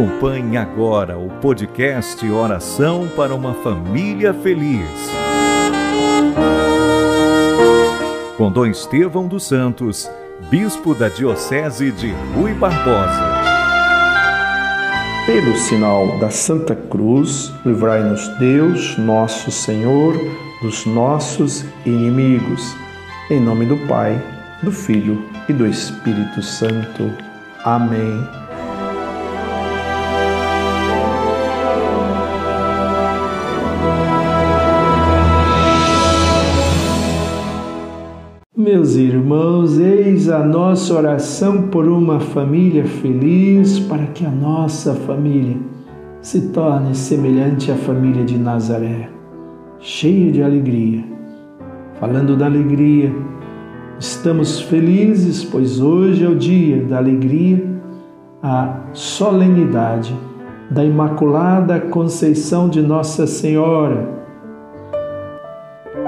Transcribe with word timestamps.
Acompanhe 0.00 0.56
agora 0.56 1.18
o 1.18 1.28
podcast 1.28 2.26
Oração 2.26 3.06
para 3.14 3.34
uma 3.34 3.52
Família 3.52 4.32
Feliz. 4.32 4.88
Com 8.34 8.50
Dom 8.50 8.64
Estevão 8.64 9.28
dos 9.28 9.46
Santos, 9.46 10.10
Bispo 10.48 10.94
da 10.94 11.10
Diocese 11.10 11.92
de 11.92 12.14
Rui 12.34 12.54
Barbosa. 12.54 13.42
Pelo 15.26 15.54
sinal 15.58 16.18
da 16.18 16.30
Santa 16.30 16.74
Cruz, 16.74 17.52
livrai-nos 17.66 18.26
Deus, 18.38 18.96
nosso 18.96 19.50
Senhor, 19.50 20.14
dos 20.62 20.86
nossos 20.86 21.62
inimigos. 21.84 22.74
Em 23.30 23.38
nome 23.38 23.66
do 23.66 23.76
Pai, 23.86 24.18
do 24.62 24.72
Filho 24.72 25.22
e 25.46 25.52
do 25.52 25.66
Espírito 25.66 26.42
Santo. 26.42 27.12
Amém. 27.66 28.49
Meus 38.60 38.94
irmãos, 38.94 39.78
eis 39.78 40.28
a 40.28 40.44
nossa 40.44 40.92
oração 40.92 41.68
por 41.68 41.88
uma 41.88 42.20
família 42.20 42.84
feliz, 42.84 43.80
para 43.80 44.04
que 44.08 44.26
a 44.26 44.28
nossa 44.30 44.92
família 44.92 45.56
se 46.20 46.48
torne 46.48 46.94
semelhante 46.94 47.72
à 47.72 47.74
família 47.74 48.22
de 48.22 48.36
Nazaré, 48.36 49.08
cheia 49.78 50.30
de 50.30 50.42
alegria. 50.42 51.02
Falando 51.98 52.36
da 52.36 52.44
alegria, 52.44 53.10
estamos 53.98 54.60
felizes, 54.60 55.42
pois 55.42 55.80
hoje 55.80 56.22
é 56.22 56.28
o 56.28 56.36
dia 56.36 56.84
da 56.84 56.98
alegria, 56.98 57.66
a 58.42 58.78
solenidade 58.92 60.14
da 60.70 60.84
Imaculada 60.84 61.80
Conceição 61.80 62.68
de 62.68 62.82
Nossa 62.82 63.26
Senhora. 63.26 64.06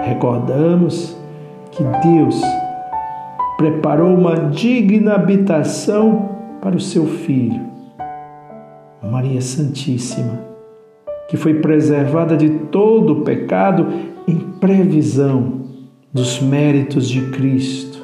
Recordamos 0.05 1.22
que 1.73 1.83
Deus 2.06 2.41
preparou 3.56 4.15
uma 4.15 4.51
digna 4.51 5.15
habitação 5.15 6.31
para 6.61 6.77
o 6.77 6.81
seu 6.81 7.06
filho, 7.06 7.61
Maria 9.03 9.41
Santíssima, 9.41 10.39
que 11.29 11.37
foi 11.37 11.55
preservada 11.55 12.37
de 12.37 12.51
todo 12.51 13.14
o 13.14 13.20
pecado 13.23 13.87
em 14.29 14.39
previsão 14.61 15.62
dos 16.12 16.41
méritos 16.41 17.09
de 17.09 17.23
Cristo. 17.31 18.03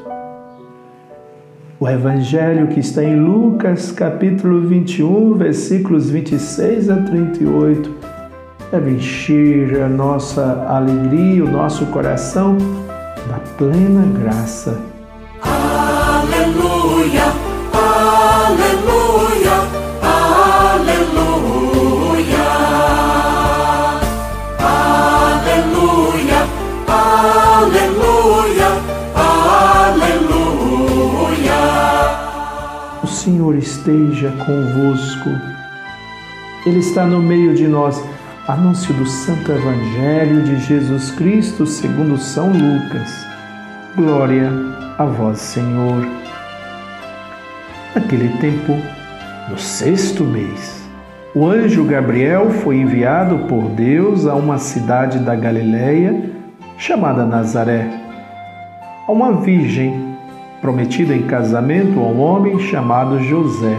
O 1.78 1.88
evangelho 1.88 2.68
que 2.68 2.80
está 2.80 3.04
em 3.04 3.20
Lucas, 3.20 3.92
capítulo 3.92 4.62
21, 4.62 5.34
versículos 5.34 6.10
26 6.10 6.90
a 6.90 6.96
38, 7.02 7.94
deve 8.72 8.92
encher 8.92 9.82
a 9.82 9.88
nossa 9.88 10.66
alegria, 10.68 11.44
o 11.44 11.50
nosso 11.50 11.86
coração 11.86 12.56
plena 13.58 14.06
graça. 14.16 14.80
Aleluia, 15.42 17.24
aleluia, 17.74 19.56
aleluia. 20.00 21.18
Aleluia, 25.40 26.40
aleluia, 26.86 28.68
aleluia. 29.96 30.58
O 33.02 33.06
Senhor 33.08 33.56
esteja 33.56 34.30
convosco. 34.46 35.30
Ele 36.64 36.78
está 36.78 37.04
no 37.04 37.20
meio 37.20 37.56
de 37.56 37.66
nós 37.66 38.00
Anúncio 38.46 38.94
do 38.94 39.04
Santo 39.04 39.50
Evangelho 39.50 40.42
de 40.44 40.60
Jesus 40.60 41.10
Cristo 41.10 41.66
segundo 41.66 42.16
São 42.18 42.52
Lucas. 42.52 43.27
Glória 43.98 44.48
a 44.96 45.04
vós, 45.04 45.40
Senhor. 45.40 46.06
Naquele 47.96 48.28
tempo, 48.38 48.76
no 49.50 49.58
sexto 49.58 50.22
mês, 50.22 50.88
o 51.34 51.44
anjo 51.44 51.84
Gabriel 51.84 52.48
foi 52.48 52.76
enviado 52.76 53.38
por 53.48 53.70
Deus 53.70 54.24
a 54.24 54.36
uma 54.36 54.56
cidade 54.56 55.18
da 55.18 55.34
Galiléia 55.34 56.30
chamada 56.78 57.26
Nazaré, 57.26 57.90
a 59.08 59.10
uma 59.10 59.32
virgem 59.32 60.16
prometida 60.60 61.12
em 61.12 61.22
casamento 61.22 61.98
a 61.98 62.04
um 62.04 62.20
homem 62.20 62.56
chamado 62.60 63.20
José. 63.24 63.76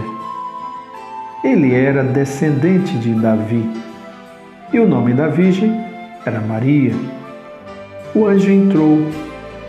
Ele 1.42 1.74
era 1.74 2.04
descendente 2.04 2.98
de 2.98 3.14
Davi 3.14 3.66
e 4.70 4.78
o 4.78 4.86
nome 4.86 5.14
da 5.14 5.28
Virgem 5.28 5.80
era 6.26 6.42
Maria. 6.42 6.92
O 8.14 8.26
anjo 8.26 8.50
entrou 8.50 8.98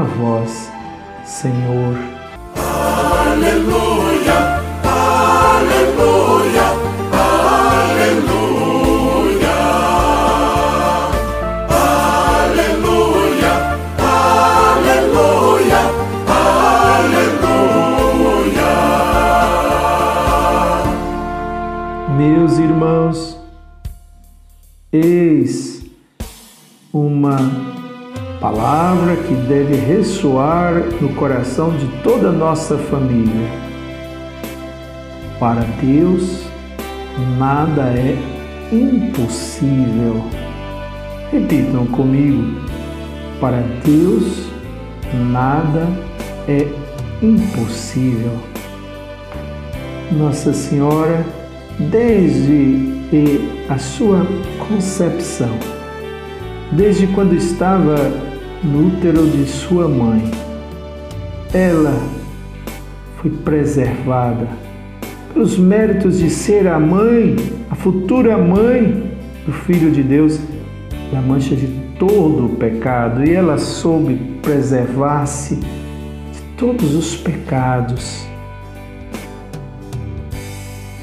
vós, 0.00 0.70
Senhor. 1.24 1.96
Aleluia, 2.56 4.61
que 29.32 29.38
deve 29.48 29.76
ressoar 29.76 30.74
no 31.00 31.08
coração 31.14 31.74
de 31.74 31.86
toda 32.02 32.28
a 32.28 32.32
nossa 32.32 32.76
família. 32.76 33.48
Para 35.40 35.62
Deus, 35.80 36.42
nada 37.38 37.82
é 37.96 38.18
impossível. 38.70 40.22
Repitam 41.30 41.86
comigo: 41.86 42.60
para 43.40 43.64
Deus, 43.82 44.48
nada 45.30 45.88
é 46.46 46.68
impossível. 47.22 48.32
Nossa 50.12 50.52
Senhora, 50.52 51.24
desde 51.78 52.92
a 53.70 53.78
sua 53.78 54.26
concepção, 54.68 55.56
desde 56.72 57.06
quando 57.06 57.34
estava 57.34 57.96
no 58.62 58.86
útero 58.86 59.26
de 59.26 59.44
sua 59.46 59.88
mãe, 59.88 60.22
ela 61.52 62.00
foi 63.16 63.30
preservada 63.30 64.46
pelos 65.32 65.58
méritos 65.58 66.18
de 66.18 66.30
ser 66.30 66.68
a 66.68 66.78
mãe, 66.78 67.36
a 67.70 67.74
futura 67.74 68.38
mãe 68.38 69.10
do 69.44 69.52
Filho 69.52 69.90
de 69.90 70.02
Deus, 70.02 70.38
da 71.10 71.20
mancha 71.20 71.56
de 71.56 71.66
todo 71.98 72.46
o 72.46 72.56
pecado, 72.56 73.24
e 73.24 73.32
ela 73.32 73.58
soube 73.58 74.14
preservar-se 74.42 75.56
de 75.56 76.40
todos 76.56 76.94
os 76.94 77.16
pecados. 77.16 78.24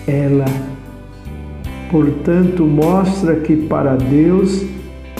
Ela, 0.07 0.45
portanto, 1.91 2.63
mostra 2.63 3.35
que 3.35 3.55
para 3.55 3.95
Deus 3.95 4.63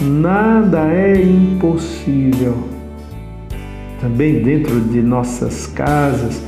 nada 0.02 0.94
é 0.94 1.22
impossível. 1.22 2.56
Também 4.00 4.42
dentro 4.42 4.80
de 4.80 5.02
nossas 5.02 5.68
casas, 5.68 6.42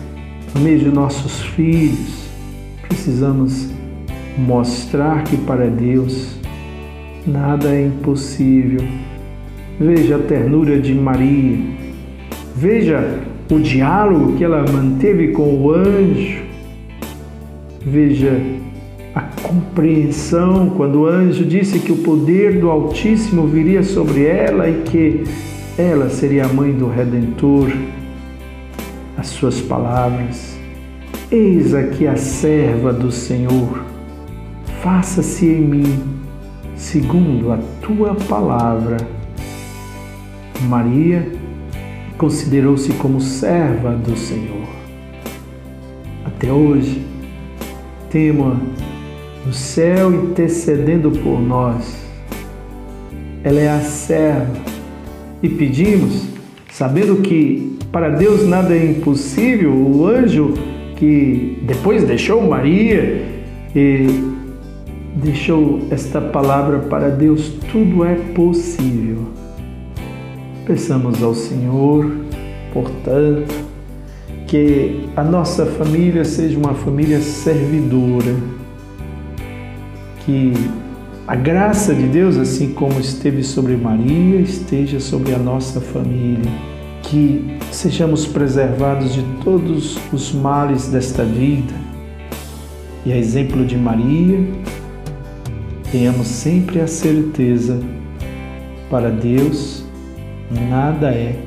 no 0.56 0.62
meio 0.62 0.80
de 0.80 0.90
nossos 0.90 1.42
filhos, 1.48 2.30
precisamos 2.88 3.70
mostrar 4.38 5.24
que 5.24 5.36
para 5.38 5.68
Deus 5.68 6.40
nada 7.28 7.70
é 7.70 7.86
impossível. 7.86 8.88
Veja 9.80 10.16
a 10.16 10.20
ternura 10.20 10.80
de 10.80 10.94
Maria, 10.94 11.58
veja 12.56 13.20
o 13.52 13.60
diálogo 13.60 14.38
que 14.38 14.44
ela 14.44 14.64
manteve 14.72 15.30
com 15.30 15.62
o 15.62 15.72
anjo, 15.72 16.44
veja 17.86 18.40
a 19.14 19.22
compreensão 19.22 20.70
quando 20.70 21.02
o 21.02 21.06
anjo 21.06 21.46
disse 21.46 21.80
que 21.80 21.92
o 21.92 21.98
poder 21.98 22.60
do 22.60 22.70
Altíssimo 22.70 23.46
viria 23.46 23.84
sobre 23.84 24.26
ela 24.26 24.70
e 24.70 24.84
que 24.84 25.24
ela 25.78 26.10
seria 26.10 26.46
a 26.46 26.48
mãe 26.48 26.72
do 26.72 26.88
Redentor. 26.88 27.72
As 29.18 29.28
suas 29.28 29.60
palavras: 29.60 30.58
Eis 31.30 31.74
aqui 31.74 32.08
a 32.08 32.16
serva 32.16 32.94
do 32.94 33.12
Senhor, 33.12 33.84
faça-se 34.82 35.46
em 35.46 35.62
mim 35.62 36.04
segundo 36.76 37.52
a 37.52 37.60
tua 37.82 38.16
palavra. 38.16 38.98
Maria 40.62 41.32
considerou-se 42.18 42.92
como 42.94 43.20
serva 43.20 43.92
do 43.94 44.16
Senhor. 44.16 44.68
Até 46.24 46.52
hoje, 46.52 47.06
temo 48.10 48.58
no 49.46 49.54
céu 49.54 50.14
intercedendo 50.14 51.12
por 51.12 51.40
nós. 51.42 51.98
Ela 53.44 53.60
é 53.60 53.70
a 53.70 53.82
serva 53.82 54.48
e 55.42 55.50
pedimos, 55.50 56.28
sabendo 56.72 57.18
que 57.18 57.78
para 57.92 58.10
Deus 58.10 58.48
nada 58.48 58.76
é 58.76 58.86
impossível, 58.86 59.74
o 59.74 60.06
anjo 60.06 60.54
que 60.96 61.60
depois 61.64 62.04
deixou 62.04 62.48
Maria 62.48 63.26
e 63.76 64.08
deixou 65.16 65.88
esta 65.90 66.22
palavra 66.22 66.80
para 66.80 67.10
Deus, 67.10 67.50
tudo 67.72 68.06
é 68.06 68.16
possível. 68.36 69.30
Peçamos 70.66 71.22
ao 71.24 71.34
Senhor, 71.34 72.12
portanto, 72.72 73.54
que 74.48 75.10
a 75.16 75.24
nossa 75.24 75.66
família 75.66 76.24
seja 76.24 76.58
uma 76.58 76.76
família 76.76 77.20
servidora 77.20 78.61
que 80.26 80.54
a 81.28 81.36
graça 81.36 81.94
de 81.94 82.08
Deus, 82.08 82.38
assim 82.38 82.74
como 82.74 83.00
esteve 83.00 83.44
sobre 83.44 83.76
Maria, 83.76 84.40
esteja 84.42 85.00
sobre 85.00 85.34
a 85.34 85.38
nossa 85.38 85.80
família. 85.80 86.52
Que 87.04 87.58
sejamos 87.72 88.26
preservados 88.26 89.14
de 89.14 89.24
todos 89.44 89.98
os 90.12 90.34
males 90.34 90.88
desta 90.88 91.24
vida. 91.24 91.74
E 93.06 93.12
a 93.12 93.18
exemplo 93.18 93.66
de 93.66 93.78
Maria, 93.78 94.40
tenhamos 95.92 96.28
sempre 96.28 96.80
a 96.82 96.88
certeza: 96.88 97.80
para 98.90 99.10
Deus 99.10 99.86
nada 100.70 101.12
é 101.12 101.40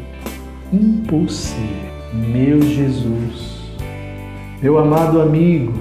impossível. 0.72 1.94
Meu 2.12 2.62
Jesus, 2.62 3.60
meu 4.62 4.78
amado 4.78 5.20
amigo, 5.20 5.72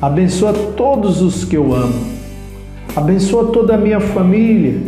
Abençoa 0.00 0.52
todos 0.52 1.22
os 1.22 1.42
que 1.42 1.56
eu 1.56 1.72
amo. 1.72 2.04
Abençoa 2.94 3.50
toda 3.50 3.74
a 3.74 3.78
minha 3.78 3.98
família, 3.98 4.78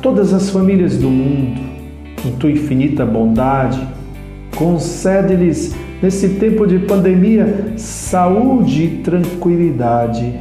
todas 0.00 0.32
as 0.32 0.48
famílias 0.48 0.96
do 0.96 1.10
mundo. 1.10 1.60
Em 2.24 2.30
tua 2.36 2.52
infinita 2.52 3.04
bondade, 3.04 3.84
concede-lhes 4.56 5.74
nesse 6.00 6.28
tempo 6.36 6.68
de 6.68 6.78
pandemia 6.78 7.74
saúde 7.76 8.84
e 8.84 8.88
tranquilidade. 9.02 10.38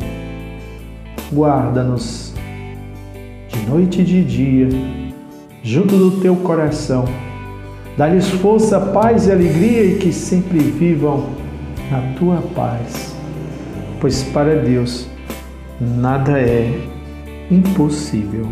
Guarda-nos 1.34 2.36
de 3.48 3.68
noite 3.68 4.02
e 4.02 4.06
de 4.06 4.24
dia, 4.24 4.70
junto 5.64 5.98
do 5.98 6.22
teu 6.22 6.36
coração. 6.36 7.06
Dá-lhes 7.98 8.30
força, 8.30 8.80
paz 8.80 9.26
e 9.26 9.32
alegria 9.32 9.86
e 9.86 9.98
que 9.98 10.14
sempre 10.14 10.60
vivam 10.60 11.30
na 11.90 12.14
tua 12.16 12.38
paz 12.56 13.13
pois 14.04 14.22
para 14.22 14.58
Deus 14.58 15.08
nada 15.80 16.38
é 16.38 16.78
impossível. 17.50 18.52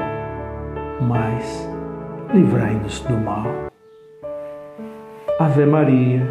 mas 1.01 1.67
livrai-nos 2.33 2.99
do 3.01 3.13
mal. 3.13 3.45
Ave 5.39 5.65
Maria, 5.65 6.21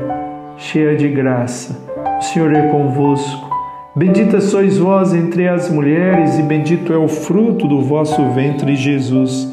cheia 0.56 0.96
de 0.96 1.08
graça, 1.08 1.76
o 2.18 2.22
Senhor 2.22 2.54
é 2.54 2.68
convosco. 2.68 3.50
Bendita 3.96 4.40
sois 4.40 4.78
vós 4.78 5.12
entre 5.12 5.48
as 5.48 5.68
mulheres, 5.68 6.38
e 6.38 6.42
bendito 6.42 6.92
é 6.92 6.96
o 6.96 7.08
fruto 7.08 7.66
do 7.66 7.82
vosso 7.82 8.22
ventre, 8.30 8.76
Jesus. 8.76 9.52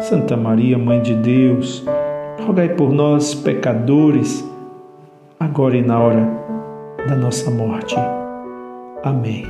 Santa 0.00 0.36
Maria, 0.36 0.78
Mãe 0.78 1.02
de 1.02 1.14
Deus, 1.14 1.84
rogai 2.46 2.70
por 2.70 2.90
nós, 2.90 3.34
pecadores, 3.34 4.42
agora 5.38 5.76
e 5.76 5.82
na 5.82 5.98
hora 5.98 6.26
da 7.06 7.14
nossa 7.16 7.50
morte. 7.50 7.96
Amém. 9.02 9.44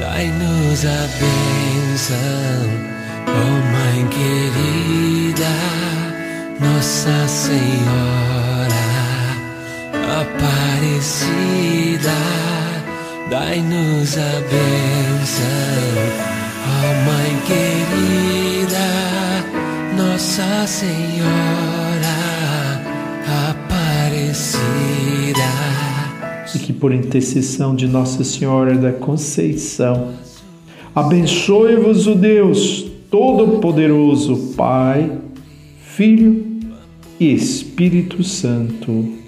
Dai-nos 0.00 0.86
a 0.86 1.00
bênção 1.18 2.89
Oh, 3.32 3.60
mãe 3.72 4.06
querida, 4.08 5.52
Nossa 6.60 7.28
Senhora 7.28 8.80
Aparecida, 10.20 12.18
dai-nos 13.30 14.18
a 14.18 14.40
bênção, 14.50 15.44
ó 16.66 16.70
Mãe 17.06 17.32
querida, 17.46 18.88
Nossa 19.96 20.66
Senhora 20.66 22.18
Aparecida. 23.50 24.60
E 26.54 26.58
que 26.58 26.72
por 26.72 26.92
intercessão 26.92 27.74
de 27.74 27.86
Nossa 27.86 28.24
Senhora 28.24 28.76
da 28.76 28.92
Conceição, 28.92 30.14
abençoe-vos 30.94 32.06
o 32.06 32.14
Deus 32.14 32.90
Todo-Poderoso, 33.10 34.54
Pai, 34.56 35.18
Filho 35.80 36.60
e 37.18 37.34
Espírito 37.34 38.22
Santo. 38.22 39.18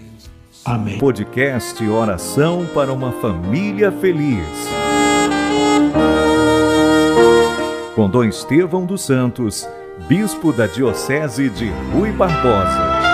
Amém. 0.64 0.98
Podcast 0.98 1.84
Oração 1.88 2.64
para 2.72 2.92
uma 2.92 3.10
Família 3.10 3.90
Feliz. 3.90 4.46
Com 7.96 8.08
Dom 8.08 8.22
Estevão 8.22 8.86
dos 8.86 9.02
Santos, 9.02 9.68
Bispo 10.08 10.52
da 10.52 10.68
Diocese 10.68 11.50
de 11.50 11.68
Rui 11.92 12.12
Barbosa. 12.12 13.12